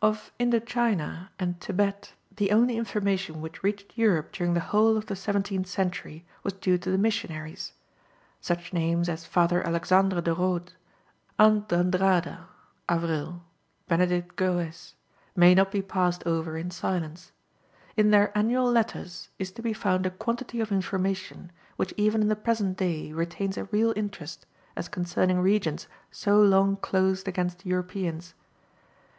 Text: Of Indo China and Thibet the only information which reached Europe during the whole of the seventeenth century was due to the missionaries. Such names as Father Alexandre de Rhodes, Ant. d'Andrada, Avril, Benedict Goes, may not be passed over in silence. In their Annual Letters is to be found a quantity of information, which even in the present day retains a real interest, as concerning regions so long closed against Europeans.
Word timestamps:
Of 0.00 0.32
Indo 0.38 0.58
China 0.60 1.30
and 1.38 1.60
Thibet 1.60 2.14
the 2.34 2.50
only 2.50 2.78
information 2.78 3.42
which 3.42 3.62
reached 3.62 3.92
Europe 3.98 4.32
during 4.32 4.54
the 4.54 4.60
whole 4.72 4.96
of 4.96 5.04
the 5.04 5.14
seventeenth 5.14 5.66
century 5.66 6.24
was 6.42 6.54
due 6.54 6.78
to 6.78 6.90
the 6.90 6.96
missionaries. 6.96 7.74
Such 8.40 8.72
names 8.72 9.06
as 9.10 9.26
Father 9.26 9.62
Alexandre 9.66 10.22
de 10.22 10.32
Rhodes, 10.32 10.72
Ant. 11.38 11.68
d'Andrada, 11.68 12.46
Avril, 12.88 13.42
Benedict 13.86 14.34
Goes, 14.36 14.94
may 15.34 15.54
not 15.54 15.70
be 15.70 15.82
passed 15.82 16.22
over 16.26 16.56
in 16.56 16.70
silence. 16.70 17.32
In 17.98 18.12
their 18.12 18.32
Annual 18.34 18.72
Letters 18.72 19.28
is 19.38 19.52
to 19.52 19.60
be 19.60 19.74
found 19.74 20.06
a 20.06 20.10
quantity 20.10 20.58
of 20.60 20.72
information, 20.72 21.52
which 21.76 21.92
even 21.98 22.22
in 22.22 22.28
the 22.28 22.34
present 22.34 22.78
day 22.78 23.12
retains 23.12 23.58
a 23.58 23.64
real 23.64 23.92
interest, 23.94 24.46
as 24.74 24.88
concerning 24.88 25.38
regions 25.40 25.86
so 26.10 26.40
long 26.40 26.76
closed 26.76 27.28
against 27.28 27.66
Europeans. 27.66 28.32